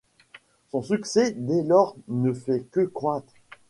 Son 0.71 0.81
succès 0.81 1.31
dès 1.37 1.61
lors 1.61 1.95
ne 2.07 2.33
fait 2.33 2.63
que 2.71 2.85
croître. 2.87 3.31